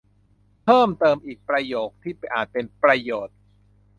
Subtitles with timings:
[0.65, 3.35] เพิ่มเติม อีกประโยคที่อาจเป็นประโยชน์